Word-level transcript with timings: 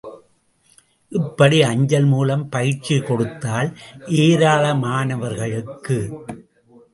இப்படி 1.11 1.61
அஞ்சல் 1.63 2.05
மூலம் 2.05 2.45
பயிற்சி 2.49 2.95
கொடுத்ததால் 2.99 3.69
ஏராளமானவர்களுக்கு. 4.21 5.99